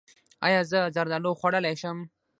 [0.45, 1.97] ایا زه زردالو خوړلی شم؟